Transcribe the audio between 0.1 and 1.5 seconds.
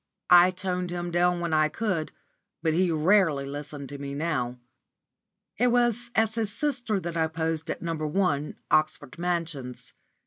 I toned him down